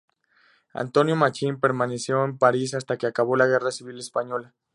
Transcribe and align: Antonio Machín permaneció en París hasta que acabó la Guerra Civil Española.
Antonio 0.73 1.15
Machín 1.15 1.59
permaneció 1.59 2.25
en 2.25 2.39
París 2.39 2.73
hasta 2.73 2.97
que 2.97 3.05
acabó 3.05 3.35
la 3.35 3.45
Guerra 3.45 3.69
Civil 3.69 3.99
Española. 3.99 4.55